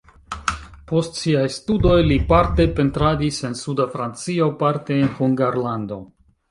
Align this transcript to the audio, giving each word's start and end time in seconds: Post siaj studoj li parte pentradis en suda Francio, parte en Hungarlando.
Post 0.91 1.19
siaj 1.23 1.43
studoj 1.57 1.99
li 2.13 2.17
parte 2.33 2.67
pentradis 2.81 3.41
en 3.51 3.57
suda 3.63 3.89
Francio, 3.95 4.53
parte 4.65 5.03
en 5.05 5.17
Hungarlando. 5.21 6.03